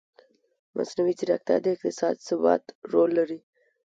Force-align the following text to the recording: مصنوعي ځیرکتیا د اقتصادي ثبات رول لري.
مصنوعي 0.75 1.13
ځیرکتیا 1.19 1.57
د 1.61 1.65
اقتصادي 1.75 2.21
ثبات 2.27 2.63
رول 2.91 3.09
لري. 3.17 3.39